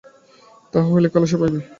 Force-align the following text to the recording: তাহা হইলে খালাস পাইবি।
তাহা 0.73 0.87
হইলে 0.91 1.09
খালাস 1.13 1.33
পাইবি। 1.41 1.59